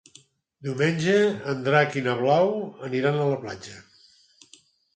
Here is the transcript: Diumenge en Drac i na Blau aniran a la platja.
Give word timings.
Diumenge 0.67 1.17
en 1.53 1.61
Drac 1.67 1.99
i 2.01 2.03
na 2.09 2.17
Blau 2.23 2.51
aniran 2.89 3.21
a 3.21 3.29
la 3.35 3.39
platja. 3.47 3.79